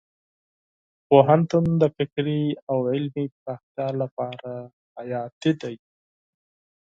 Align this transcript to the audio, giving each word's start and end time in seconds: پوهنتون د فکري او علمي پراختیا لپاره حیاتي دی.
پوهنتون 1.07 1.65
د 1.81 1.83
فکري 1.95 2.41
او 2.69 2.77
علمي 2.91 3.25
پراختیا 3.37 3.87
لپاره 4.01 4.49
حیاتي 4.97 5.51
دی. 5.61 5.75